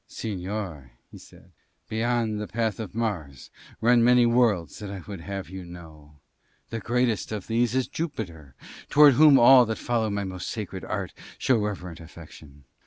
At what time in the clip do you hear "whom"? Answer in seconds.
9.17-9.37